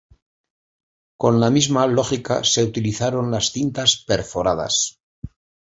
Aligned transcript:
Con 1.15 1.39
la 1.39 1.51
misma 1.51 1.85
lógica 1.85 2.43
se 2.43 2.63
utilizaron 2.63 3.29
las 3.29 3.51
cintas 3.51 3.97
perforadas. 4.07 4.99